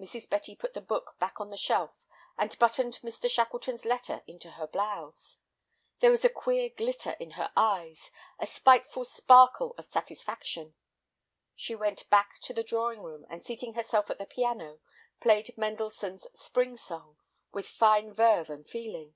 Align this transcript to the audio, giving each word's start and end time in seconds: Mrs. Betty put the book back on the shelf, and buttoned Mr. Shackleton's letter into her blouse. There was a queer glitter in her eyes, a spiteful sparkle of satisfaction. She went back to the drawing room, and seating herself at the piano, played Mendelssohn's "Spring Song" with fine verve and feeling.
Mrs. 0.00 0.30
Betty 0.30 0.56
put 0.56 0.72
the 0.72 0.80
book 0.80 1.14
back 1.18 1.38
on 1.38 1.50
the 1.50 1.58
shelf, 1.58 1.94
and 2.38 2.58
buttoned 2.58 2.98
Mr. 3.02 3.28
Shackleton's 3.28 3.84
letter 3.84 4.22
into 4.26 4.52
her 4.52 4.66
blouse. 4.66 5.36
There 6.00 6.10
was 6.10 6.24
a 6.24 6.30
queer 6.30 6.70
glitter 6.70 7.10
in 7.20 7.32
her 7.32 7.52
eyes, 7.54 8.10
a 8.38 8.46
spiteful 8.46 9.04
sparkle 9.04 9.74
of 9.76 9.84
satisfaction. 9.84 10.74
She 11.54 11.74
went 11.74 12.08
back 12.08 12.38
to 12.44 12.54
the 12.54 12.64
drawing 12.64 13.02
room, 13.02 13.26
and 13.28 13.44
seating 13.44 13.74
herself 13.74 14.08
at 14.08 14.16
the 14.16 14.24
piano, 14.24 14.80
played 15.20 15.58
Mendelssohn's 15.58 16.26
"Spring 16.32 16.78
Song" 16.78 17.18
with 17.52 17.68
fine 17.68 18.10
verve 18.10 18.48
and 18.48 18.66
feeling. 18.66 19.14